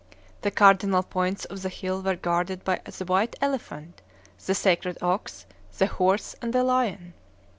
The 0.41 0.49
cardinal 0.49 1.03
points 1.03 1.45
of 1.45 1.61
the 1.61 1.69
hill 1.69 2.01
were 2.01 2.15
guarded 2.15 2.63
by 2.63 2.81
the 2.85 3.05
white 3.05 3.35
elephant, 3.39 4.01
the 4.47 4.55
sacred 4.55 4.97
ox, 4.99 5.45
the 5.77 5.85
horse, 5.85 6.35
and 6.41 6.51
the 6.53 6.63
lion. 6.63 7.13